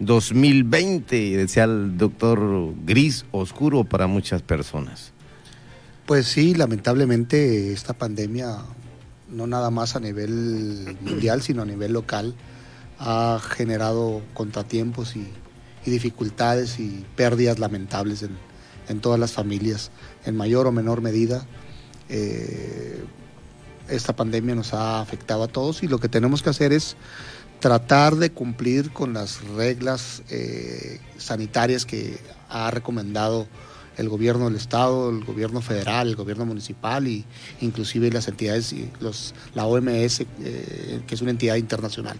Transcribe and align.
2020, 0.00 1.36
decía 1.36 1.64
el 1.64 1.98
doctor, 1.98 2.74
gris, 2.84 3.24
oscuro 3.32 3.84
para 3.84 4.06
muchas 4.06 4.42
personas. 4.42 5.12
Pues 6.06 6.26
sí, 6.26 6.54
lamentablemente 6.54 7.72
esta 7.72 7.92
pandemia, 7.92 8.58
no 9.28 9.46
nada 9.46 9.70
más 9.70 9.96
a 9.96 10.00
nivel 10.00 10.96
mundial, 11.02 11.42
sino 11.42 11.62
a 11.62 11.66
nivel 11.66 11.92
local, 11.92 12.34
ha 12.98 13.40
generado 13.42 14.22
contratiempos 14.34 15.16
y, 15.16 15.26
dificultades 15.84 16.80
y 16.80 17.06
pérdidas 17.16 17.58
lamentables 17.58 18.22
en, 18.22 19.00
todas 19.00 19.18
las 19.18 19.32
familias, 19.32 19.90
en 20.26 20.36
mayor 20.36 20.66
o 20.66 20.72
menor 20.72 21.00
medida. 21.00 21.46
Eh, 22.10 23.02
esta 23.88 24.14
pandemia 24.14 24.54
nos 24.54 24.74
ha 24.74 25.00
afectado 25.00 25.44
a 25.44 25.48
todos 25.48 25.82
y 25.82 25.88
lo 25.88 25.98
que 25.98 26.10
tenemos 26.10 26.42
que 26.42 26.50
hacer 26.50 26.74
es 26.74 26.96
tratar 27.60 28.16
de 28.16 28.30
cumplir 28.30 28.90
con 28.92 29.12
las 29.12 29.42
reglas 29.42 30.22
eh, 30.30 31.00
sanitarias 31.16 31.84
que 31.84 32.18
ha 32.48 32.70
recomendado 32.70 33.46
el 33.96 34.08
gobierno 34.08 34.44
del 34.44 34.54
estado, 34.54 35.10
el 35.10 35.24
gobierno 35.24 35.60
federal, 35.60 36.08
el 36.08 36.16
gobierno 36.16 36.46
municipal 36.46 37.08
y 37.08 37.24
inclusive 37.60 38.10
las 38.10 38.28
entidades, 38.28 38.74
los, 39.00 39.34
la 39.54 39.66
OMS, 39.66 40.20
eh, 40.20 41.02
que 41.06 41.14
es 41.14 41.20
una 41.20 41.32
entidad 41.32 41.56
internacional. 41.56 42.16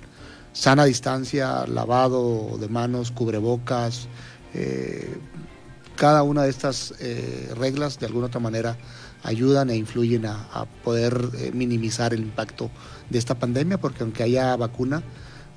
Sana 0.52 0.84
distancia, 0.84 1.66
lavado 1.66 2.58
de 2.58 2.68
manos, 2.68 3.12
cubrebocas, 3.12 4.08
eh, 4.54 5.18
cada 5.98 6.22
una 6.22 6.44
de 6.44 6.50
estas 6.50 6.94
reglas 7.56 7.98
de 7.98 8.06
alguna 8.06 8.26
otra 8.26 8.40
manera 8.40 8.78
ayudan 9.24 9.70
e 9.70 9.76
influyen 9.76 10.26
a 10.26 10.66
poder 10.84 11.52
minimizar 11.52 12.14
el 12.14 12.20
impacto 12.20 12.70
de 13.10 13.18
esta 13.18 13.34
pandemia, 13.34 13.78
porque 13.78 14.04
aunque 14.04 14.22
haya 14.22 14.56
vacuna, 14.56 15.02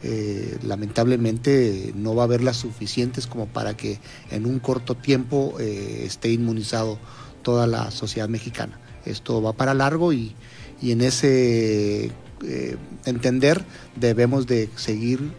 eh, 0.03 0.57
lamentablemente 0.63 1.93
no 1.95 2.15
va 2.15 2.23
a 2.23 2.25
haber 2.25 2.41
las 2.41 2.57
suficientes 2.57 3.27
como 3.27 3.45
para 3.45 3.77
que 3.77 3.99
en 4.31 4.47
un 4.47 4.57
corto 4.57 4.95
tiempo 4.95 5.57
eh, 5.59 6.01
esté 6.05 6.31
inmunizado 6.31 6.97
toda 7.43 7.67
la 7.67 7.91
sociedad 7.91 8.27
mexicana. 8.27 8.79
Esto 9.05 9.43
va 9.43 9.53
para 9.53 9.75
largo 9.75 10.11
y, 10.11 10.35
en 10.81 11.01
ese 11.01 12.11
eh, 12.43 12.77
entender 13.05 13.63
debemos 13.95 14.47
de 14.47 14.69
seguir 14.75 15.33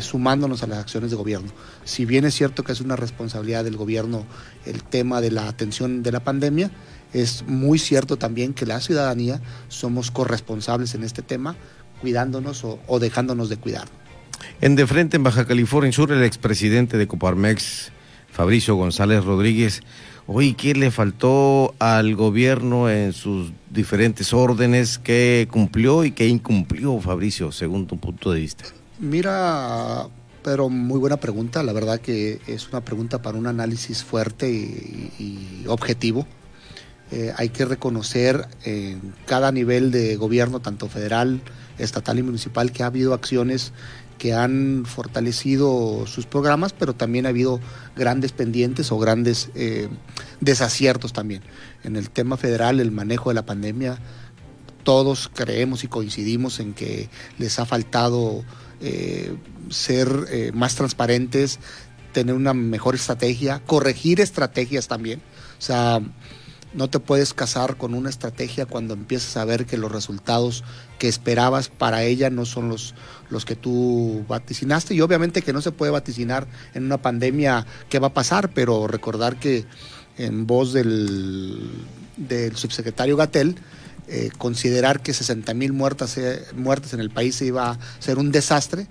sumándonos 0.00 0.62
a 0.62 0.66
las 0.66 0.78
acciones 0.78 1.10
de 1.10 1.16
gobierno. 1.16 1.50
Si 1.84 2.04
bien 2.04 2.24
es 2.24 2.34
cierto 2.34 2.64
que 2.64 2.72
es 2.72 2.80
una 2.80 2.96
responsabilidad 2.96 3.64
del 3.64 3.76
gobierno 3.76 4.24
el 4.64 4.82
tema 4.82 5.20
de 5.20 5.30
la 5.30 5.48
atención 5.48 6.02
de 6.02 6.12
la 6.12 6.20
pandemia, 6.20 6.70
es 7.12 7.44
muy 7.46 7.78
cierto 7.78 8.16
también 8.16 8.54
que 8.54 8.66
la 8.66 8.80
ciudadanía 8.80 9.40
somos 9.68 10.10
corresponsables 10.10 10.94
en 10.94 11.04
este 11.04 11.22
tema 11.22 11.56
cuidándonos 12.00 12.64
o, 12.64 12.98
dejándonos 12.98 13.48
de 13.48 13.56
cuidar. 13.56 13.88
En 14.60 14.76
de 14.76 14.86
frente 14.86 15.16
en 15.16 15.22
Baja 15.22 15.46
California 15.46 15.92
Sur, 15.92 16.12
el 16.12 16.22
expresidente 16.22 16.98
de 16.98 17.06
Coparmex, 17.06 17.90
Fabricio 18.30 18.74
González 18.74 19.24
Rodríguez, 19.24 19.80
hoy 20.26 20.52
¿qué 20.52 20.74
le 20.74 20.90
faltó 20.90 21.74
al 21.78 22.14
gobierno 22.16 22.90
en 22.90 23.12
sus 23.12 23.52
diferentes 23.70 24.34
órdenes? 24.34 24.98
¿Qué 24.98 25.48
cumplió 25.50 26.04
y 26.04 26.10
qué 26.10 26.28
incumplió, 26.28 27.00
Fabricio, 27.00 27.50
según 27.50 27.86
tu 27.86 27.98
punto 27.98 28.30
de 28.30 28.40
vista? 28.40 28.64
Mira, 28.98 30.08
pero 30.42 30.68
muy 30.70 30.98
buena 30.98 31.18
pregunta. 31.18 31.62
La 31.62 31.72
verdad 31.72 32.00
que 32.00 32.40
es 32.46 32.68
una 32.68 32.80
pregunta 32.82 33.20
para 33.20 33.36
un 33.36 33.46
análisis 33.46 34.02
fuerte 34.02 34.50
y, 34.50 35.64
objetivo. 35.66 36.26
Eh, 37.10 37.32
hay 37.36 37.50
que 37.50 37.64
reconocer 37.64 38.48
en 38.64 39.14
cada 39.26 39.52
nivel 39.52 39.90
de 39.90 40.16
gobierno, 40.16 40.60
tanto 40.60 40.88
federal, 40.88 41.40
estatal 41.78 42.18
y 42.18 42.22
municipal 42.22 42.72
que 42.72 42.82
ha 42.82 42.86
habido 42.86 43.12
acciones 43.14 43.72
que 44.18 44.32
han 44.32 44.84
fortalecido 44.86 46.06
sus 46.06 46.26
programas, 46.26 46.72
pero 46.72 46.94
también 46.94 47.26
ha 47.26 47.28
habido 47.28 47.60
grandes 47.94 48.32
pendientes 48.32 48.90
o 48.90 48.98
grandes 48.98 49.50
eh, 49.54 49.88
desaciertos 50.40 51.12
también. 51.12 51.42
En 51.84 51.96
el 51.96 52.10
tema 52.10 52.36
federal, 52.36 52.80
el 52.80 52.92
manejo 52.92 53.28
de 53.28 53.34
la 53.34 53.44
pandemia, 53.44 53.98
todos 54.84 55.30
creemos 55.34 55.84
y 55.84 55.88
coincidimos 55.88 56.60
en 56.60 56.72
que 56.72 57.10
les 57.38 57.58
ha 57.58 57.66
faltado 57.66 58.42
eh, 58.80 59.36
ser 59.70 60.08
eh, 60.30 60.52
más 60.54 60.74
transparentes, 60.74 61.58
tener 62.12 62.34
una 62.34 62.54
mejor 62.54 62.94
estrategia, 62.94 63.62
corregir 63.66 64.20
estrategias 64.20 64.88
también. 64.88 65.20
O 65.58 65.62
sea, 65.62 66.00
no 66.74 66.88
te 66.88 67.00
puedes 67.00 67.32
casar 67.32 67.76
con 67.76 67.94
una 67.94 68.10
estrategia 68.10 68.66
cuando 68.66 68.94
empiezas 68.94 69.36
a 69.38 69.44
ver 69.44 69.64
que 69.64 69.78
los 69.78 69.90
resultados 69.90 70.62
que 70.98 71.08
esperabas 71.08 71.68
para 71.68 72.04
ella 72.04 72.28
no 72.28 72.44
son 72.44 72.68
los, 72.68 72.94
los 73.30 73.44
que 73.44 73.56
tú 73.56 74.24
vaticinaste. 74.28 74.94
Y 74.94 75.00
obviamente 75.00 75.42
que 75.42 75.54
no 75.54 75.62
se 75.62 75.72
puede 75.72 75.92
vaticinar 75.92 76.46
en 76.74 76.84
una 76.84 77.00
pandemia 77.00 77.66
qué 77.88 77.98
va 77.98 78.08
a 78.08 78.14
pasar, 78.14 78.50
pero 78.52 78.86
recordar 78.86 79.38
que 79.38 79.64
en 80.18 80.46
voz 80.46 80.72
del, 80.72 81.70
del 82.16 82.56
subsecretario 82.56 83.16
Gatel, 83.16 83.56
eh, 84.08 84.30
considerar 84.38 85.02
que 85.02 85.12
60 85.12 85.52
mil 85.54 85.72
muertas, 85.72 86.16
eh, 86.18 86.44
muertes 86.54 86.92
en 86.92 87.00
el 87.00 87.10
país 87.10 87.40
iba 87.42 87.70
a 87.70 87.78
ser 87.98 88.18
un 88.18 88.30
desastre 88.32 88.86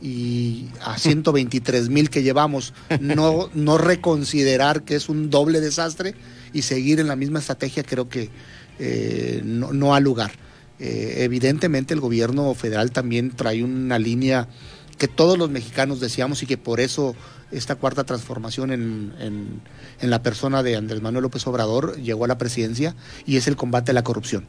y 0.00 0.66
a 0.84 0.98
123 0.98 1.88
mil 1.88 2.10
que 2.10 2.22
llevamos, 2.22 2.74
no, 3.00 3.50
no 3.54 3.78
reconsiderar 3.78 4.82
que 4.82 4.96
es 4.96 5.08
un 5.08 5.30
doble 5.30 5.60
desastre 5.60 6.14
y 6.52 6.62
seguir 6.62 7.00
en 7.00 7.08
la 7.08 7.16
misma 7.16 7.38
estrategia 7.38 7.82
creo 7.82 8.08
que 8.08 8.30
eh, 8.78 9.40
no, 9.44 9.72
no, 9.72 9.94
ha 9.94 10.00
lugar. 10.00 10.32
Eh, 10.78 11.24
evidentemente 11.24 11.94
el 11.94 12.00
gobierno 12.00 12.52
federal 12.54 12.90
también 12.90 13.30
trae 13.30 13.64
una 13.64 13.98
línea 13.98 14.48
que 14.98 15.08
todos 15.08 15.38
los 15.38 15.50
mexicanos 15.50 16.00
deseamos 16.00 16.42
y 16.42 16.46
que 16.46 16.56
por 16.56 16.80
eso 16.80 17.14
esta 17.50 17.76
cuarta 17.76 18.04
transformación 18.04 18.72
en, 18.72 19.14
en, 19.18 19.60
en, 20.00 20.10
la 20.10 20.22
persona 20.22 20.62
de 20.62 20.76
Andrés 20.76 21.02
Manuel 21.02 21.22
López 21.22 21.46
Obrador 21.46 21.96
llegó 21.96 22.24
a 22.24 22.28
la 22.28 22.38
presidencia 22.38 22.96
y 23.26 23.36
es 23.36 23.46
el 23.46 23.56
combate 23.56 23.90
a 23.90 23.94
la 23.94 24.04
corrupción. 24.04 24.46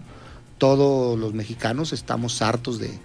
Todos 0.58 1.20
los 1.20 1.34
mexicanos 1.34 1.94
estamos 1.94 2.42
hartos 2.42 2.80
de, 2.80 2.98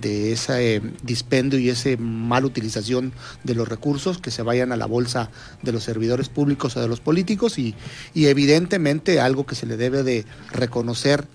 de 0.00 0.32
ese 0.32 0.82
dispendio 1.02 1.58
y 1.58 1.68
esa 1.68 1.90
mala 1.98 2.46
utilización 2.46 3.12
de 3.44 3.54
los 3.54 3.68
recursos 3.68 4.18
que 4.18 4.30
se 4.30 4.42
vayan 4.42 4.72
a 4.72 4.76
la 4.76 4.86
bolsa 4.86 5.30
de 5.62 5.72
los 5.72 5.84
servidores 5.84 6.28
públicos 6.28 6.76
o 6.76 6.80
de 6.80 6.88
los 6.88 7.00
políticos 7.00 7.58
y, 7.58 7.74
y 8.14 8.26
evidentemente 8.26 9.20
algo 9.20 9.46
que 9.46 9.54
se 9.54 9.66
le 9.66 9.76
debe 9.76 10.02
de 10.02 10.24
reconocer 10.52 11.26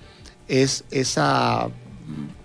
es 0.48 0.84
esa 0.92 1.70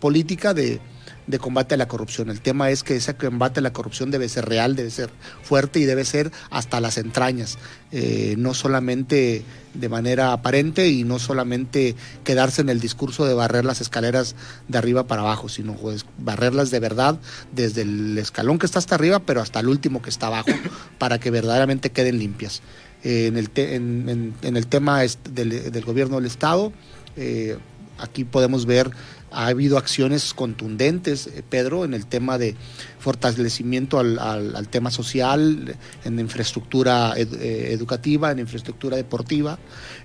política 0.00 0.54
de 0.54 0.80
de 1.26 1.38
combate 1.38 1.74
a 1.74 1.78
la 1.78 1.88
corrupción. 1.88 2.30
El 2.30 2.40
tema 2.40 2.70
es 2.70 2.82
que 2.82 2.96
ese 2.96 3.14
combate 3.14 3.60
a 3.60 3.62
la 3.62 3.72
corrupción 3.72 4.10
debe 4.10 4.28
ser 4.28 4.46
real, 4.46 4.76
debe 4.76 4.90
ser 4.90 5.10
fuerte 5.42 5.80
y 5.80 5.84
debe 5.84 6.04
ser 6.04 6.30
hasta 6.50 6.80
las 6.80 6.98
entrañas, 6.98 7.58
eh, 7.92 8.34
no 8.38 8.54
solamente 8.54 9.44
de 9.74 9.88
manera 9.88 10.32
aparente 10.32 10.88
y 10.88 11.04
no 11.04 11.18
solamente 11.18 11.96
quedarse 12.22 12.62
en 12.62 12.68
el 12.68 12.80
discurso 12.80 13.26
de 13.26 13.34
barrer 13.34 13.64
las 13.64 13.80
escaleras 13.80 14.36
de 14.68 14.78
arriba 14.78 15.06
para 15.06 15.22
abajo, 15.22 15.48
sino 15.48 15.74
pues, 15.74 16.06
barrerlas 16.18 16.70
de 16.70 16.80
verdad 16.80 17.18
desde 17.52 17.82
el 17.82 18.16
escalón 18.18 18.58
que 18.58 18.66
está 18.66 18.78
hasta 18.78 18.94
arriba, 18.94 19.20
pero 19.20 19.40
hasta 19.40 19.60
el 19.60 19.68
último 19.68 20.02
que 20.02 20.10
está 20.10 20.28
abajo, 20.28 20.50
para 20.98 21.18
que 21.18 21.30
verdaderamente 21.30 21.90
queden 21.90 22.18
limpias. 22.18 22.62
Eh, 23.02 23.26
en, 23.26 23.36
el 23.36 23.50
en, 23.54 24.56
el 24.56 24.66
tema 24.66 25.00
del, 25.00 25.72
del, 25.72 25.84
gobierno 25.84 26.16
del 26.16 26.26
Estado, 26.26 26.72
eh, 27.16 27.58
aquí 27.98 28.24
podemos 28.24 28.66
ver 28.66 28.90
ha 29.34 29.48
habido 29.48 29.76
acciones 29.78 30.32
contundentes, 30.32 31.26
eh, 31.26 31.42
Pedro, 31.48 31.84
en 31.84 31.92
el 31.92 32.06
tema 32.06 32.38
de 32.38 32.54
fortalecimiento 32.98 33.98
al, 33.98 34.68
tema 34.70 34.90
social, 34.90 35.76
en 36.04 36.18
infraestructura 36.20 37.14
eh, 37.16 37.68
educativa, 37.72 38.30
en 38.30 38.38
infraestructura 38.38 38.96
deportiva. 38.96 39.58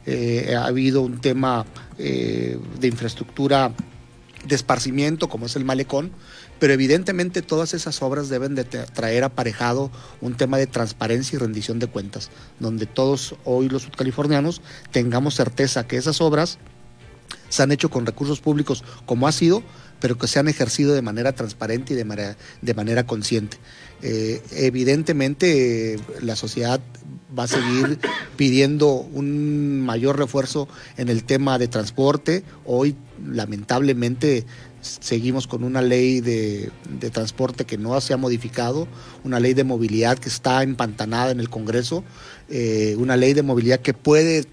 Eh, 0.06 0.56
ha 0.58 0.66
habido 0.66 1.02
un 1.02 1.22
tema 1.22 1.66
de 1.98 2.88
infraestructura 2.88 3.74
de 4.46 4.56
esparcimiento, 4.56 5.28
como 5.28 5.48
es 5.48 5.58
el 5.58 5.66
malecón, 5.66 6.12
pero 6.60 6.72
evidentemente 6.72 7.42
todas 7.42 7.74
esas 7.74 8.02
obras 8.02 8.30
deben 8.30 8.56
de 8.56 8.64
traer 8.64 9.26
aparejado 9.26 9.92
un 10.22 10.36
tema 10.36 10.58
de 10.58 10.66
transparencia 10.66 11.36
y 11.36 11.40
rendición 11.40 11.80
de 11.80 11.88
cuentas, 11.88 12.30
donde 12.60 12.86
todos 12.86 13.36
hoy 13.44 13.68
los 13.68 13.88
californianos 13.88 14.62
tengamos 14.92 15.36
certeza 15.36 15.88
que 15.88 15.98
esas 15.98 16.22
obras 16.22 16.58
se 17.50 17.64
han 17.64 17.72
hecho 17.72 17.90
con 17.90 18.06
recursos 18.06 18.40
públicos 18.40 18.84
como 19.06 19.28
ha 19.28 19.32
sido, 19.32 19.64
pero 20.00 20.18
que 20.18 20.28
se 20.28 20.40
han 20.40 20.48
ejercido 20.48 20.94
de 20.94 21.02
manera 21.02 21.34
transparente 21.34 21.94
y 21.94 21.98
de 21.98 22.06
manera, 22.06 22.38
de 22.62 22.74
manera 22.74 23.06
consciente. 23.06 23.58
Eh, 24.02 24.42
evidentemente 24.52 26.00
la 26.22 26.36
sociedad 26.36 26.80
va 27.38 27.44
a 27.44 27.48
seguir 27.48 28.00
pidiendo 28.38 28.94
un 28.94 29.82
mayor 29.82 30.18
refuerzo 30.18 30.68
en 30.98 31.10
el 31.10 31.24
tema 31.24 31.60
de 31.60 31.68
transporte. 31.68 32.44
Hoy 32.66 32.96
lamentablemente 33.26 34.46
seguimos 34.82 35.48
con 35.48 35.64
una 35.64 35.82
ley 35.82 36.22
de, 36.22 36.72
transporte 37.12 37.66
que 37.66 37.78
no 37.78 38.00
se 38.00 38.14
ha 38.14 38.18
modificado, 38.18 38.88
una 39.24 39.40
ley 39.40 39.54
de 39.54 39.64
movilidad 39.64 40.18
que 40.18 40.30
está 40.30 40.64
empantanada 40.64 41.32
en 41.32 41.40
el 41.40 41.50
Congreso, 41.50 42.04
eh, 42.50 42.96
una 42.98 43.18
ley 43.18 43.34
de 43.34 43.44
movilidad 43.44 43.82
que 43.82 43.94
puede 43.94 44.46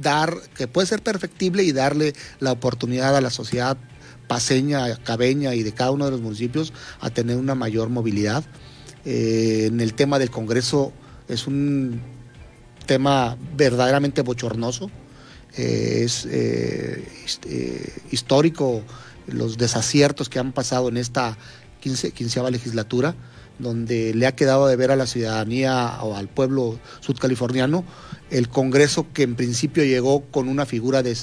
dar, 0.00 0.34
que 0.54 0.68
puede 0.68 0.86
ser 0.86 1.02
perfectible 1.02 1.62
y 1.62 1.72
darle 1.72 2.14
la 2.40 2.52
oportunidad 2.52 3.16
a 3.16 3.20
la 3.20 3.30
sociedad 3.30 3.76
paseña, 4.26 4.94
cabeña 4.96 5.54
y 5.54 5.62
de 5.62 5.72
cada 5.72 5.90
uno 5.90 6.04
de 6.04 6.10
los 6.10 6.20
municipios 6.20 6.72
a 7.00 7.10
tener 7.10 7.36
una 7.36 7.54
mayor 7.54 7.88
movilidad. 7.88 8.44
Eh, 9.04 9.66
en 9.66 9.80
el 9.80 9.94
tema 9.94 10.18
del 10.18 10.30
Congreso 10.30 10.92
es 11.28 11.46
un 11.46 12.00
tema 12.86 13.36
verdaderamente 13.56 14.22
bochornoso. 14.22 14.90
Eh, 15.56 16.04
es 16.04 16.28
histórico 18.10 18.82
los 19.26 19.58
desaciertos 19.58 20.28
que 20.28 20.38
han 20.38 20.52
pasado 20.52 20.88
en 20.88 20.96
esta 20.96 21.36
quinceava 21.80 22.50
legislatura 22.50 23.14
donde 23.58 24.14
le 24.14 24.26
ha 24.26 24.34
quedado 24.34 24.66
de 24.66 24.76
ver 24.76 24.90
a 24.90 24.96
la 24.96 25.06
ciudadanía 25.06 25.98
o 26.02 26.16
al 26.16 26.28
pueblo 26.28 26.78
sudcaliforniano 27.00 27.84
el 28.30 28.48
Congreso 28.48 29.06
que 29.12 29.22
en 29.22 29.34
principio 29.36 29.84
llegó 29.84 30.22
con 30.30 30.48
una 30.48 30.66
figura 30.66 31.02
de, 31.02 31.16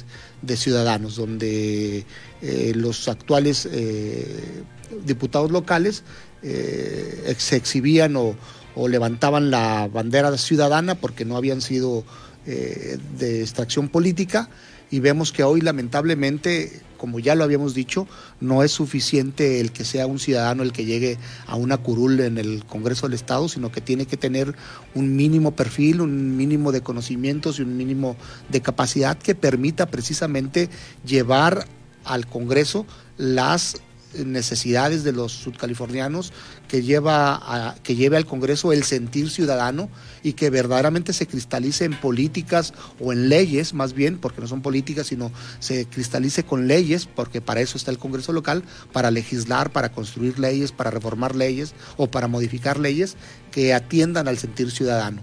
ciudadanos, 0.56 1.16
donde 1.16 2.06
eh, 2.42 2.74
los 2.76 3.08
actuales 3.08 3.68
eh, 3.72 4.64
diputados 5.06 5.52
locales 5.52 6.04
eh, 6.42 7.36
se 7.38 7.56
exhibían 7.56 8.16
o, 8.16 8.36
o, 8.76 8.88
levantaban 8.88 9.52
la 9.52 9.88
bandera 9.88 10.36
ciudadana 10.38 10.96
porque 10.96 11.26
no 11.26 11.38
habían 11.38 11.62
sido 11.62 12.04
de 12.46 13.42
extracción 13.42 13.90
política 13.90 14.50
y 14.96 15.02
vemos 15.02 15.34
que 15.34 15.44
hoy 15.44 15.60
lamentablemente, 15.60 16.82
como 16.96 17.20
ya 17.20 17.36
lo 17.36 17.44
habíamos 17.44 17.74
dicho, 17.74 18.08
no 18.40 18.64
es 18.64 18.72
suficiente 18.72 19.60
el 19.60 19.74
que 19.74 19.84
sea 19.84 20.08
un 20.08 20.20
ciudadano 20.20 20.64
el 20.64 20.72
que 20.72 20.86
llegue 20.86 21.18
a 21.48 21.58
una 21.58 21.76
curul 21.76 22.22
en 22.22 22.38
el 22.38 22.64
Congreso 22.64 23.06
del 23.06 23.16
Estado, 23.16 23.50
sino 23.50 23.74
que 23.74 23.82
tiene 23.82 24.06
que 24.06 24.16
tener 24.16 24.56
un 24.94 25.18
mínimo 25.18 25.52
perfil, 25.52 26.00
un 26.00 26.38
mínimo 26.38 26.72
de 26.72 26.80
conocimientos 26.80 27.60
y 27.60 27.64
un 27.64 27.76
mínimo 27.76 28.16
de 28.48 28.62
capacidad 28.62 29.18
que 29.18 29.36
permita 29.36 29.88
precisamente 29.88 30.70
llevar 31.06 31.68
al 32.06 32.26
Congreso 32.26 32.86
las 33.18 33.82
necesidades 34.24 35.04
de 35.04 35.12
los 35.12 35.32
sudcalifornianos, 35.32 36.32
que, 36.68 36.84
lleva 36.84 37.36
a, 37.36 37.76
que 37.76 37.96
lleve 37.96 38.18
al 38.18 38.26
Congreso 38.26 38.72
el 38.72 38.84
sentir 38.84 39.30
ciudadano 39.30 39.90
y 40.24 40.34
que 40.34 40.50
verdaderamente 40.50 41.14
se 41.14 41.28
cristalice 41.28 41.86
en 41.86 42.00
políticas 42.00 42.74
o 43.00 43.12
en 43.12 43.30
leyes, 43.30 43.74
más 43.74 43.94
bien, 43.94 44.18
porque 44.18 44.42
no 44.42 44.48
son 44.48 44.62
políticas, 44.62 45.08
sino 45.08 45.32
se 45.60 45.86
cristalice 45.86 46.44
con 46.44 46.68
leyes, 46.68 47.06
porque 47.06 47.42
para 47.42 47.62
eso 47.62 47.78
está 47.78 47.92
el 47.92 47.98
Congreso 47.98 48.34
local, 48.34 48.64
para 48.92 49.12
legislar, 49.12 49.72
para 49.72 49.92
construir 49.92 50.40
leyes, 50.40 50.72
para 50.72 50.92
reformar 50.92 51.36
leyes 51.36 51.74
o 51.98 52.10
para 52.10 52.28
modificar 52.28 52.80
leyes 52.80 53.16
que 53.52 53.74
atiendan 53.74 54.28
al 54.28 54.38
sentir 54.38 54.72
ciudadano. 54.72 55.22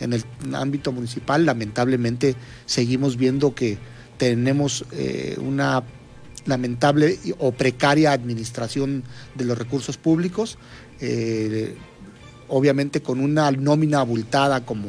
En 0.00 0.12
el 0.12 0.24
ámbito 0.54 0.92
municipal, 0.92 1.44
lamentablemente, 1.44 2.34
seguimos 2.66 3.16
viendo 3.16 3.54
que 3.54 3.78
tenemos 4.18 4.84
eh, 4.92 5.36
una 5.40 5.82
lamentable 6.50 7.18
o 7.38 7.52
precaria 7.52 8.12
administración 8.12 9.02
de 9.34 9.44
los 9.44 9.56
recursos 9.56 9.96
públicos, 9.96 10.58
eh, 11.00 11.76
obviamente 12.48 13.00
con 13.00 13.20
una 13.20 13.50
nómina 13.50 14.00
abultada 14.00 14.66
como, 14.66 14.88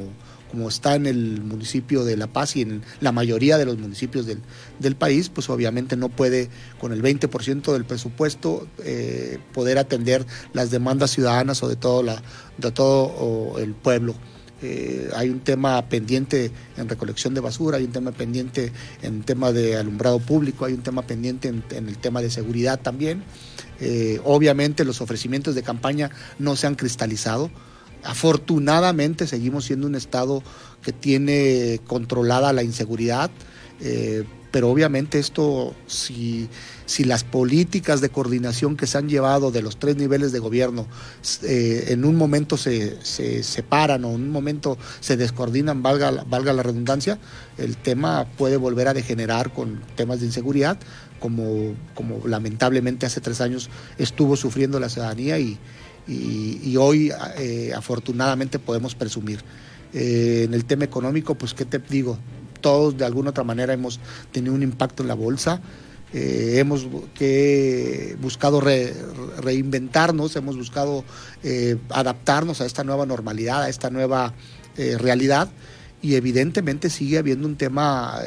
como 0.51 0.67
está 0.67 0.95
en 0.95 1.05
el 1.05 1.41
municipio 1.41 2.03
de 2.03 2.17
La 2.17 2.27
Paz 2.27 2.57
y 2.57 2.61
en 2.61 2.81
la 2.99 3.13
mayoría 3.13 3.57
de 3.57 3.65
los 3.65 3.77
municipios 3.77 4.25
del, 4.25 4.95
país, 4.95 5.29
pues 5.29 5.49
obviamente 5.49 5.95
no 5.95 6.09
puede 6.09 6.49
con 6.79 6.91
el 6.91 7.01
20% 7.01 7.71
del 7.71 7.85
presupuesto 7.85 8.67
eh, 8.83 9.39
poder 9.53 9.77
atender 9.77 10.25
las 10.53 10.69
demandas 10.69 11.11
ciudadanas 11.11 11.63
o 11.63 11.69
de 11.69 11.77
todo, 11.77 12.03
la, 12.03 12.21
de 12.57 12.71
todo 12.71 13.57
el 13.59 13.73
pueblo. 13.73 14.15
Eh, 14.61 15.09
hay 15.15 15.29
un 15.29 15.39
tema 15.39 15.81
pendiente 15.89 16.51
en 16.77 16.87
recolección 16.87 17.33
de 17.33 17.41
basura, 17.41 17.77
hay 17.77 17.85
un 17.85 17.91
tema 17.91 18.11
pendiente 18.11 18.71
en 19.01 19.23
tema 19.23 19.51
de 19.51 19.75
alumbrado 19.75 20.19
público, 20.19 20.65
hay 20.65 20.73
un 20.73 20.83
tema 20.83 21.01
pendiente 21.01 21.47
en, 21.47 21.63
el 21.71 21.97
tema 21.97 22.21
de 22.21 22.29
seguridad 22.29 22.79
también. 22.79 23.23
Eh, 23.79 24.21
obviamente 24.23 24.85
los 24.85 25.01
ofrecimientos 25.01 25.55
de 25.55 25.63
campaña 25.63 26.11
no 26.37 26.55
se 26.55 26.67
han 26.67 26.75
cristalizado. 26.75 27.49
Afortunadamente 28.03 29.27
seguimos 29.27 29.65
siendo 29.65 29.87
un 29.87 29.95
estado 29.95 30.43
que 30.83 30.91
tiene 30.91 31.79
controlada 31.87 32.53
la 32.53 32.63
inseguridad. 32.63 33.31
Eh, 33.79 34.23
pero 34.51 34.69
obviamente 34.69 35.17
esto, 35.17 35.73
si, 35.87 36.49
si 36.85 37.05
las 37.05 37.23
políticas 37.23 38.01
de 38.01 38.09
coordinación 38.09 38.75
que 38.75 38.85
se 38.85 38.97
han 38.97 39.07
llevado 39.07 39.49
de 39.49 39.61
los 39.61 39.77
tres 39.77 39.95
niveles 39.95 40.33
de 40.33 40.39
gobierno 40.39 40.87
eh, 41.43 41.85
en 41.87 42.03
un 42.03 42.15
momento 42.15 42.57
se, 42.57 43.01
separan 43.03 44.03
o 44.03 44.09
en 44.09 44.15
un 44.15 44.29
momento 44.29 44.77
se 44.99 45.15
descoordinan, 45.15 45.81
valga, 45.81 46.25
valga 46.27 46.51
la 46.51 46.63
redundancia, 46.63 47.17
el 47.57 47.77
tema 47.77 48.27
puede 48.37 48.57
volver 48.57 48.89
a 48.89 48.93
degenerar 48.93 49.53
con 49.53 49.81
temas 49.95 50.19
de 50.19 50.25
inseguridad, 50.25 50.77
como, 51.19 51.75
como 51.95 52.27
lamentablemente 52.27 53.05
hace 53.05 53.21
tres 53.21 53.39
años 53.39 53.69
estuvo 53.97 54.35
sufriendo 54.35 54.79
la 54.79 54.89
ciudadanía 54.89 55.39
y, 55.39 55.57
hoy 56.77 57.11
eh, 57.37 57.71
afortunadamente 57.73 58.59
podemos 58.59 58.95
presumir. 58.95 59.41
Eh, 59.93 60.43
en 60.45 60.53
el 60.53 60.65
tema 60.65 60.85
económico, 60.85 61.35
pues, 61.35 61.53
¿qué 61.53 61.65
te 61.65 61.79
digo? 61.79 62.17
Todos 62.61 62.97
de 62.97 63.05
alguna 63.05 63.31
otra 63.31 63.43
manera 63.43 63.73
hemos 63.73 63.99
tenido 64.31 64.53
un 64.53 64.63
impacto 64.63 65.03
en 65.03 65.09
la 65.09 65.15
bolsa. 65.15 65.61
Eh, 66.13 66.55
hemos 66.59 66.87
que 67.13 68.17
buscado 68.21 68.61
reinventarnos, 68.61 70.35
hemos 70.35 70.57
buscado 70.57 71.05
eh, 71.41 71.77
adaptarnos 71.89 72.59
a 72.59 72.65
esta 72.65 72.83
nueva 72.83 73.05
normalidad, 73.05 73.63
a 73.63 73.69
esta 73.69 73.89
nueva 73.89 74.33
eh, 74.77 74.97
realidad 74.97 75.49
y 76.01 76.15
evidentemente 76.15 76.89
sigue 76.89 77.17
habiendo 77.17 77.47
un 77.47 77.55
tema 77.55 78.19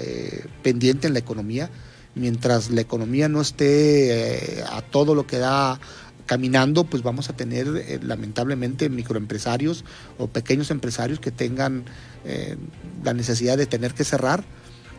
pendiente 0.63 1.09
en 1.09 1.13
la 1.13 1.19
economía. 1.19 1.71
Mientras 2.15 2.71
la 2.71 2.81
economía 2.81 3.29
no 3.29 3.41
esté 3.41 4.63
a 4.71 4.81
todo 4.81 5.17
lo 5.17 5.27
que 5.27 5.39
da 5.39 5.81
caminando, 6.27 6.85
pues 6.85 7.03
vamos 7.03 7.29
a 7.31 7.37
tener 7.37 7.67
eh, 7.77 7.99
lamentablemente 8.03 8.89
microempresarios 8.89 9.85
o 10.19 10.29
pequeños 10.29 10.71
empresarios 10.71 11.21
que 11.21 11.31
tengan 11.31 11.85
eh, 12.25 12.57
la 13.03 13.15
necesidad 13.15 13.57
de 13.57 13.67
tener 13.67 13.95
que 13.95 14.05
cerrar. 14.05 14.45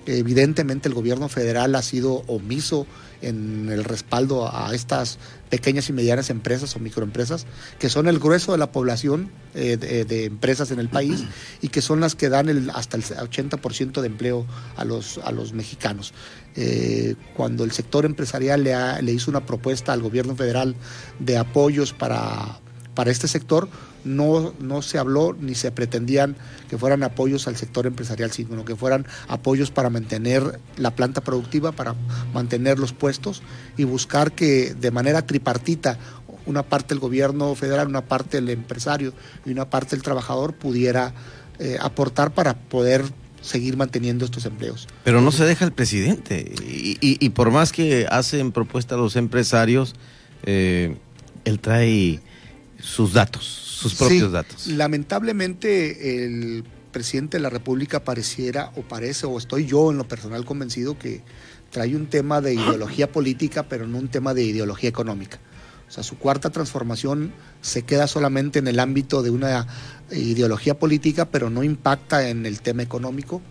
Evidentemente 0.06 0.88
el 0.88 0.94
gobierno 0.94 1.30
federal 1.30 1.75
ha 1.75 1.81
sido 1.81 2.24
omiso 2.28 2.86
en 3.22 3.69
el 3.72 3.84
respaldo 3.84 4.48
a 4.54 4.74
estas 4.75 5.18
pequeñas 5.50 5.90
y 5.90 5.94
medianas 5.94 6.30
empresas 6.30 6.75
o 6.75 6.80
microempresas, 6.80 7.46
que 7.80 7.90
son 7.90 8.07
el 8.07 8.19
grueso 8.19 8.52
de 8.52 8.57
la 8.57 8.72
población 8.72 9.31
eh, 9.56 9.78
de, 9.78 10.25
empresas 10.25 10.72
en 10.72 10.80
el 10.80 10.90
país 10.90 11.24
y 11.62 11.69
que 11.69 11.81
son 11.81 12.00
las 12.00 12.16
que 12.16 12.30
dan 12.30 12.50
el, 12.50 12.69
hasta 12.72 12.98
el 12.98 13.04
80% 13.04 14.02
de 14.02 14.07
empleo 14.07 14.46
a 14.75 14.86
los, 14.86 15.18
a 15.19 15.31
los 15.31 15.54
mexicanos. 15.54 16.13
Eh, 16.56 17.16
cuando 17.36 17.63
el 17.63 17.72
sector 17.72 18.06
empresarial 18.06 18.63
le, 18.63 19.01
le 19.01 19.12
hizo 19.12 19.31
una 19.31 19.46
propuesta 19.46 19.94
al 19.94 20.01
gobierno 20.01 20.36
federal 20.36 20.75
de 21.19 21.38
apoyos 21.38 21.94
para, 21.94 22.60
para 22.95 23.12
este 23.12 23.27
sector, 23.27 23.69
no, 24.03 24.53
no 24.59 24.81
se 24.81 24.97
habló 24.97 25.36
ni 25.39 25.53
se 25.53 25.71
pretendían 25.71 26.36
que 26.69 26.77
fueran 26.77 27.03
apoyos 27.03 27.48
al 27.48 27.58
sector 27.58 27.86
empresarial, 27.86 28.31
sino 28.31 28.65
que 28.65 28.75
fueran 28.75 29.05
apoyos 29.27 29.70
para 29.70 29.89
mantener 29.89 30.60
la 30.77 30.96
planta 30.96 31.22
productiva, 31.22 31.72
para 31.72 31.96
mantener 32.34 32.79
los 32.79 32.93
puestos 32.93 33.43
y 33.77 33.84
buscar 33.84 34.31
que 34.31 34.74
de 34.74 34.91
manera 34.91 35.25
tripartita 35.27 36.00
una 36.46 36.63
parte 36.63 36.93
el 36.93 37.00
gobierno 37.00 37.53
federal, 37.55 37.88
una 37.88 38.05
parte 38.05 38.38
el 38.38 38.50
empresario 38.50 39.13
y 39.46 39.51
una 39.51 39.70
parte 39.70 39.96
el 39.96 40.01
trabajador 40.01 40.53
pudiera 40.53 41.13
eh, 41.60 41.77
aportar 41.81 42.34
para 42.34 42.55
poder 42.55 43.03
seguir 43.41 43.77
manteniendo 43.77 44.25
estos 44.25 44.46
empleos. 44.46 44.88
Pero 45.03 45.22
no 45.22 45.31
se 45.31 45.46
deja 45.46 45.65
el 45.65 45.72
presidente 45.72 46.53
y, 46.62 47.29
por 47.29 47.51
más 47.51 47.72
que 47.72 48.08
hacen 48.10 48.51
propuestas 48.51 48.98
los 48.98 49.15
empresarios, 49.15 49.93
eh, 50.43 50.98
él 51.46 51.60
trae 51.60 52.22
sus 52.79 53.13
datos 53.13 53.65
sus 53.75 53.96
propios 53.96 54.32
datos. 54.32 54.67
Lamentablemente 54.67 56.25
el 56.25 56.63
presidente 56.91 57.38
de 57.38 57.44
la 57.44 57.50
República 57.50 58.03
pareciera 58.03 58.72
o 58.75 58.82
parece 58.82 59.25
o 59.25 59.38
estoy 59.38 59.65
yo 59.65 59.91
en 59.91 59.98
lo 59.98 60.08
personal 60.08 60.46
convencido 60.46 60.98
que 60.98 61.22
trae 61.72 61.96
un 61.96 62.08
tema 62.08 62.39
de 62.39 62.53
ideología 62.53 63.12
política, 63.12 63.63
pero 63.63 63.86
no 63.86 63.98
un 63.98 64.08
tema 64.08 64.34
de 64.34 64.44
ideología 64.44 64.89
económica. 64.89 65.39
O 65.88 65.91
sea, 65.91 66.03
su 66.03 66.17
cuarta 66.17 66.50
transformación 66.50 67.34
se 67.62 67.84
queda 67.84 68.08
solamente 68.08 68.60
en 68.60 68.67
el 68.67 68.79
ámbito 68.79 69.22
de 69.22 69.29
una 69.29 69.67
ideología 70.12 70.79
política, 70.79 71.25
pero 71.25 71.50
no 71.50 71.63
impacta 71.63 72.29
en 72.29 72.46
el 72.46 72.62
tema 72.62 72.82
económico. 72.82 73.41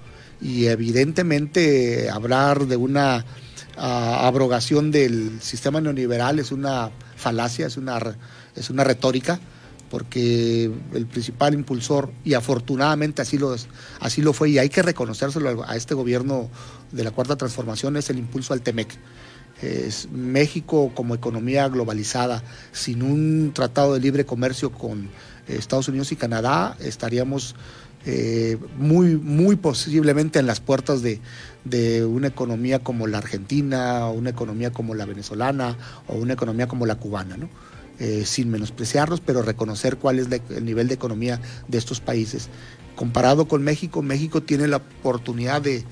Y 0.41 0.67
evidentemente 0.67 2.11
hablar 2.11 2.67
de 2.67 2.77
una 2.77 3.25
ah, 3.77 4.27
abrogación 4.27 4.91
del 4.91 5.41
sistema 5.43 5.81
neoliberal 5.81 6.39
es 6.39 6.51
una 6.51 6.91
falacia, 7.17 7.67
es 7.67 7.77
una, 7.77 8.01
es 8.55 8.71
una 8.71 8.85
retórica 8.85 9.41
porque 9.95 10.73
el 10.93 11.07
principal 11.07 11.55
impulsor, 11.55 12.11
y 12.25 12.35
afortunadamente 12.35 13.23
así 13.23 13.39
lo, 13.39 13.55
así 14.01 14.23
lo 14.23 14.33
fue, 14.33 14.51
y 14.51 14.59
hay 14.59 14.69
que 14.69 14.83
reconocérselo 14.83 15.65
a 15.65 15.77
este 15.77 15.95
gobierno 15.95 16.51
de 16.91 17.05
la 17.05 17.13
Cuarta 17.13 17.37
Transformación, 17.37 17.97
es 17.97 18.11
el 18.11 18.19
impulso 18.19 18.55
al 18.55 18.61
TEMEC. 18.61 18.89
Es 19.63 20.09
México 20.11 20.91
como 20.97 21.15
economía 21.15 21.69
globalizada, 21.69 22.43
sin 22.73 23.03
un 23.03 23.53
tratado 23.55 23.95
de 23.95 24.01
libre 24.01 24.27
comercio 24.27 24.73
con 24.73 25.11
Estados 25.47 25.87
Unidos 25.87 26.11
y 26.11 26.17
Canadá, 26.17 26.77
estaríamos 26.81 27.55
eh, 28.05 28.59
muy, 28.77 29.17
muy 29.17 29.55
posiblemente 29.55 30.41
en 30.41 30.47
las 30.47 30.59
puertas 30.59 31.03
de, 31.03 31.21
de, 31.65 32.05
una 32.05 32.27
economía 32.27 32.81
como 32.81 33.07
la 33.07 33.19
argentina, 33.19 34.07
o 34.07 34.13
una 34.13 34.31
economía 34.31 34.73
como 34.73 34.95
la 34.95 35.07
venezolana, 35.07 35.79
o 36.09 36.17
una 36.17 36.33
economía 36.33 36.67
como 36.67 36.85
la 36.85 36.97
cubana. 36.97 37.37
¿no? 37.37 37.49
Eh, 37.99 38.25
sin 38.27 38.51
menospreciarlos, 38.51 39.21
pero 39.21 39.43
reconocer 39.43 39.99
cuál 39.99 40.19
es 40.19 40.29
el 40.51 40.65
nivel 40.65 40.89
de 40.89 40.95
economía 40.95 41.41
de 41.69 41.79
estos 41.79 42.01
países. 42.01 42.49
Comparado 42.97 43.47
con 43.47 43.63
México, 43.63 44.03
México 44.03 44.43
tiene 44.43 44.67
la 44.67 44.79
oportunidad 44.79 45.63
de, 45.63 45.85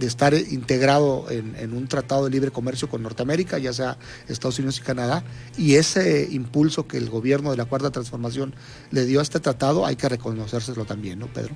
estar 0.00 0.34
integrado 0.34 1.26
en, 1.30 1.72
un 1.72 1.88
tratado 1.88 2.24
de 2.24 2.30
libre 2.30 2.50
comercio 2.50 2.90
con 2.90 3.02
Norteamérica, 3.02 3.58
ya 3.58 3.72
sea 3.72 3.96
Estados 4.28 4.58
Unidos 4.58 4.78
y 4.78 4.82
Canadá, 4.82 5.24
y 5.56 5.76
ese 5.76 6.28
impulso 6.30 6.86
que 6.86 6.98
el 6.98 7.08
gobierno 7.08 7.50
de 7.50 7.56
la 7.56 7.64
Cuarta 7.64 7.90
Transformación 7.90 8.54
le 8.90 9.06
dio 9.06 9.20
a 9.20 9.22
este 9.22 9.40
tratado 9.40 9.86
hay 9.86 9.96
que 9.96 10.10
reconocérselo 10.10 10.84
también, 10.84 11.18
¿no, 11.18 11.28
Pedro? 11.28 11.54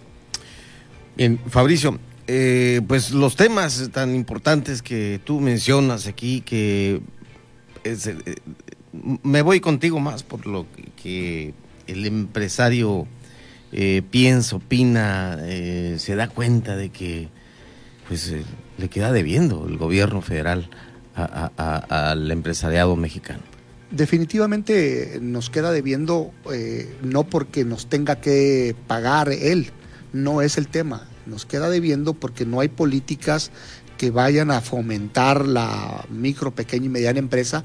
Bien, 1.16 1.38
Fabricio, 1.49 1.99
eh, 2.26 2.80
pues 2.88 3.11
los 3.11 3.37
temas 3.37 3.90
tan 3.92 4.14
importantes 4.14 4.80
que 4.80 5.21
tú 5.25 5.40
mencionas 5.40 6.07
aquí, 6.07 6.40
que 6.40 7.02
eh, 7.85 7.97
me 8.92 9.42
voy 9.42 9.61
contigo 9.61 10.00
más 10.00 10.23
por 10.23 10.47
lo 10.47 10.66
que, 11.02 11.54
el 11.87 12.06
empresario 12.06 13.06
eh, 13.73 14.02
piensa, 14.11 14.56
opina, 14.56 15.38
eh, 15.42 15.97
se 15.99 16.14
da 16.14 16.28
cuenta 16.28 16.76
de 16.76 16.90
que 16.90 17.28
pues 18.06 18.28
eh, 18.28 18.44
le 18.78 18.88
queda 18.88 19.12
debiendo 19.12 19.66
el 19.66 19.76
gobierno 19.76 20.20
federal 20.20 20.70
al 21.16 22.30
empresariado 22.30 22.97
mexicano. 22.97 23.42
Definitivamente 23.90 25.18
nos 25.20 25.50
queda 25.50 25.73
debiendo, 25.73 26.30
no 27.02 27.25
porque 27.25 27.64
nos 27.64 27.88
tenga 27.88 28.20
que 28.20 28.76
pagar 28.87 29.30
él, 29.30 29.70
no 30.12 30.42
es 30.42 30.56
el 30.56 30.68
tema, 30.68 31.09
nos 31.26 31.44
queda 31.44 31.68
debiendo 31.68 32.14
porque 32.14 32.47
no 32.47 32.61
hay 32.61 32.68
políticas 32.68 33.50
que 33.99 34.11
vayan 34.11 34.50
a 34.50 34.62
fomentar 34.62 35.47
la 35.47 36.06
micro, 36.09 36.54
pequeña 36.54 36.87
y 36.87 36.88
mediana 36.88 37.18
empresa 37.18 37.64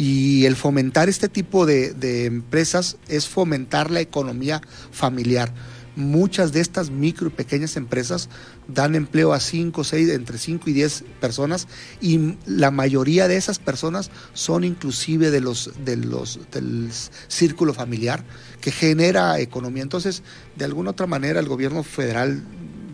y 0.00 0.46
el 0.46 0.56
fomentar 0.56 1.10
este 1.10 1.28
tipo 1.28 1.66
de, 1.66 2.24
empresas 2.24 2.96
es 3.06 3.28
fomentar 3.28 3.90
la 3.90 4.00
economía 4.00 4.62
familiar. 4.90 5.52
Muchas 5.94 6.52
de 6.52 6.60
estas 6.62 6.88
micro 6.90 7.26
y 7.26 7.30
pequeñas 7.30 7.76
empresas 7.76 8.30
dan 8.66 8.94
empleo 8.94 9.34
a 9.34 9.40
5, 9.40 9.84
6, 9.84 10.08
entre 10.08 10.38
5 10.38 10.70
y 10.70 10.72
10 10.72 11.04
personas 11.20 11.68
y 12.00 12.38
la 12.46 12.70
mayoría 12.70 13.28
de 13.28 13.36
esas 13.36 13.58
personas 13.58 14.10
son 14.32 14.64
inclusive 14.64 15.30
de 15.30 15.42
los, 15.42 15.70
de 15.84 15.98
los, 15.98 16.40
del 16.50 16.88
círculo 17.28 17.74
familiar 17.74 18.24
que 18.62 18.70
genera 18.70 19.38
economía. 19.38 19.82
Entonces, 19.82 20.22
de 20.56 20.64
alguna 20.64 20.92
otra 20.92 21.08
manera 21.08 21.40
el 21.40 21.48
gobierno 21.48 21.82
federal 21.82 22.42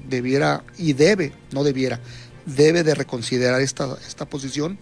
debiera 0.09 0.65
y 0.77 0.95
debe, 0.95 1.35
no 1.53 1.63
debiera, 1.63 2.01
debe 2.47 2.83
de 2.83 2.97
reconsiderar 2.97 3.61
esta, 3.61 3.97
esta 4.09 4.29
posición 4.29 4.77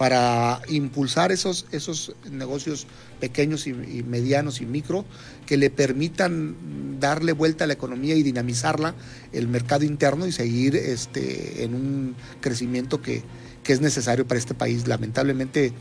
para 0.00 0.62
impulsar 0.70 1.30
esos, 1.30 1.66
esos 1.72 2.14
negocios 2.30 2.86
pequeños 3.20 3.66
y, 3.66 3.74
medianos 3.74 4.62
y 4.62 4.64
micro 4.64 5.04
que 5.44 5.58
le 5.58 5.68
permitan 5.68 6.98
darle 6.98 7.32
vuelta 7.32 7.64
a 7.64 7.66
la 7.66 7.74
economía 7.74 8.14
y 8.14 8.22
dinamizarla, 8.22 8.94
el 9.34 9.46
mercado 9.46 9.84
interno 9.84 10.26
y 10.26 10.32
seguir 10.32 10.74
este, 10.74 11.64
en 11.64 11.74
un 11.74 12.16
crecimiento 12.40 13.02
que, 13.02 13.22
es 13.66 13.82
necesario 13.82 14.26
para 14.26 14.38
este 14.38 14.54
país. 14.54 14.88
Lamentablemente, 14.88 15.74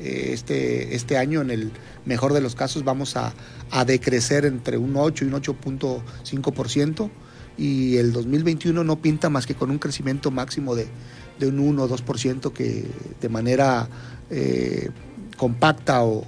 eh, 0.00 0.30
este, 0.32 0.96
este 0.96 1.18
año, 1.18 1.42
en 1.42 1.50
el 1.50 1.70
mejor 2.06 2.32
de 2.32 2.40
los 2.40 2.56
casos, 2.56 2.82
vamos 2.82 3.14
a, 3.16 3.34
a 3.70 3.84
decrecer 3.84 4.46
entre 4.46 4.78
un 4.78 4.96
8 4.96 5.26
y 5.26 5.28
un 5.28 5.34
8.5% 5.34 7.10
y 7.58 7.98
el 7.98 8.12
2021 8.12 8.82
no 8.84 8.96
pinta 9.00 9.30
más 9.30 9.46
que 9.46 9.54
con 9.54 9.70
un 9.70 9.78
crecimiento 9.78 10.30
máximo 10.30 10.74
de, 10.74 10.88
un 11.42 11.58
1 11.58 11.82
o 11.82 11.88
2% 11.88 12.52
que 12.52 12.86
de 13.20 13.28
manera 13.28 13.88
eh, 14.30 14.90
compacta 15.36 16.02
o, 16.02 16.24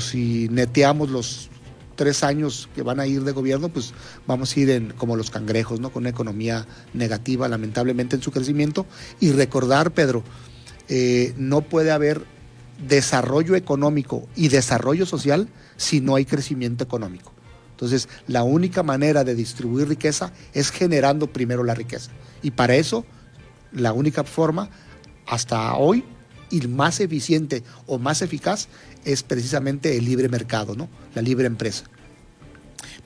si 0.00 0.48
neteamos 0.50 1.10
los 1.10 1.48
tres 1.96 2.22
años 2.22 2.68
que 2.74 2.82
van 2.82 3.00
a 3.00 3.06
ir 3.06 3.24
de 3.24 3.32
gobierno, 3.32 3.68
pues 3.68 3.92
vamos 4.26 4.56
a 4.56 4.60
ir 4.60 4.70
en, 4.70 4.92
como 4.92 5.16
los 5.16 5.30
cangrejos, 5.30 5.80
¿no? 5.80 5.90
con 5.90 6.02
una 6.02 6.10
economía 6.10 6.66
negativa 6.94 7.48
lamentablemente 7.48 8.16
en 8.16 8.22
su 8.22 8.30
crecimiento. 8.30 8.86
Y 9.20 9.32
recordar, 9.32 9.92
Pedro, 9.92 10.22
eh, 10.88 11.34
no 11.36 11.62
puede 11.62 11.90
haber 11.90 12.24
desarrollo 12.86 13.54
económico 13.54 14.26
y 14.36 14.48
desarrollo 14.48 15.06
social 15.06 15.48
si 15.76 16.00
no 16.00 16.14
hay 16.14 16.24
crecimiento 16.24 16.84
económico. 16.84 17.32
Entonces, 17.72 18.08
la 18.26 18.42
única 18.42 18.82
manera 18.82 19.24
de 19.24 19.34
distribuir 19.34 19.88
riqueza 19.88 20.32
es 20.52 20.70
generando 20.70 21.32
primero 21.32 21.64
la 21.64 21.74
riqueza. 21.74 22.10
Y 22.42 22.50
para 22.50 22.76
eso, 22.76 23.06
la 23.72 23.92
única 23.92 24.24
forma 24.24 24.68
hasta 25.26 25.74
hoy 25.74 26.04
y 26.50 26.66
más 26.66 27.00
eficiente 27.00 27.62
o 27.86 27.98
más 27.98 28.22
eficaz 28.22 28.68
es 29.04 29.22
precisamente 29.22 29.96
el 29.96 30.04
libre 30.04 30.28
mercado, 30.28 30.74
¿no? 30.74 30.88
La 31.14 31.22
libre 31.22 31.46
empresa. 31.46 31.84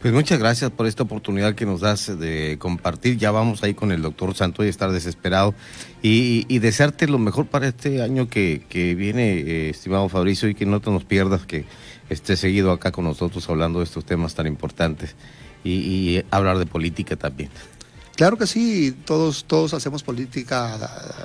Pues 0.00 0.12
muchas 0.12 0.38
gracias 0.38 0.70
por 0.70 0.86
esta 0.86 1.02
oportunidad 1.02 1.54
que 1.54 1.64
nos 1.64 1.80
das 1.80 2.18
de 2.18 2.56
compartir. 2.58 3.16
Ya 3.16 3.30
vamos 3.30 3.62
ahí 3.62 3.72
con 3.72 3.90
el 3.90 4.02
doctor 4.02 4.34
Santo 4.34 4.62
y 4.62 4.68
estar 4.68 4.92
desesperado 4.92 5.54
y, 6.02 6.58
desearte 6.58 7.06
lo 7.06 7.18
mejor 7.18 7.46
para 7.46 7.68
este 7.68 8.02
año 8.02 8.28
que, 8.28 8.94
viene, 8.98 9.38
eh, 9.38 9.70
estimado 9.70 10.10
Fabricio, 10.10 10.48
y 10.50 10.54
que 10.54 10.66
no 10.66 10.80
te 10.80 10.90
nos 10.90 11.04
pierdas, 11.04 11.46
que 11.46 11.64
esté 12.10 12.36
seguido 12.36 12.70
acá 12.70 12.92
con 12.92 13.04
nosotros 13.04 13.48
hablando 13.48 13.78
de 13.78 13.86
estos 13.86 14.04
temas 14.04 14.34
tan 14.34 14.46
importantes 14.46 15.14
y, 15.64 16.22
hablar 16.30 16.58
de 16.58 16.66
política 16.66 17.16
también. 17.16 17.48
Claro 18.16 18.38
que 18.38 18.46
sí, 18.46 18.96
todos, 19.04 19.44
todos 19.44 19.74
hacemos 19.74 20.04
política 20.04 20.78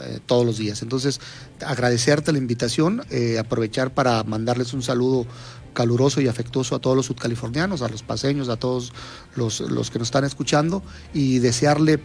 eh, 0.06 0.20
todos 0.26 0.44
los 0.46 0.58
días. 0.58 0.82
Entonces, 0.82 1.22
agradecerte 1.64 2.32
la 2.32 2.40
invitación, 2.40 3.04
eh, 3.12 3.38
aprovechar 3.38 3.94
para 3.94 4.24
mandarles 4.24 4.74
un 4.74 4.82
saludo 4.82 5.28
caluroso 5.74 6.20
y 6.20 6.28
afectuoso 6.28 6.76
a 6.76 6.80
todos 6.80 6.96
los 6.96 7.06
sudcalifornianos, 7.06 7.84
a 7.84 7.90
los 7.90 8.02
paseños, 8.02 8.50
a 8.50 8.58
todos 8.58 8.92
los, 9.36 9.60
los 9.60 9.92
que 9.92 10.00
nos 10.00 10.08
están 10.08 10.26
escuchando 10.26 10.82
y 11.14 11.38
desearle 11.38 12.02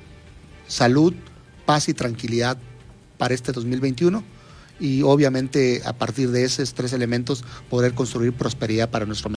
salud, 0.69 1.15
paz 1.65 1.89
y 1.89 1.95
tranquilidad 1.95 2.59
para 3.17 3.33
este 3.33 3.53
2021 3.53 4.23
y 4.81 5.03
obviamente 5.03 5.83
a 5.85 5.93
partir 5.93 6.31
de 6.31 6.45
esos 6.45 6.75
tres 6.75 6.93
elementos 6.93 7.45
poder 7.71 7.95
construir 7.95 8.33
prosperidad 8.33 8.91
para 8.91 9.07
nuestro 9.07 9.31